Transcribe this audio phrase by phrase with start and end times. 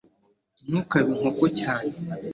[0.67, 1.93] ntukabe inkoko cyane